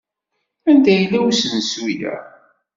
[0.69, 2.15] Anda yella usensu-a?